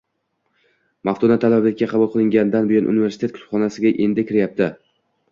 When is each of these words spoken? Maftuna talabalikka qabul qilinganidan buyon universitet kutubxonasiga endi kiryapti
Maftuna 1.09 1.35
talabalikka 1.43 1.87
qabul 1.91 2.09
qilinganidan 2.15 2.69
buyon 2.71 2.89
universitet 2.93 3.35
kutubxonasiga 3.35 3.93
endi 4.07 4.25
kiryapti 4.31 4.71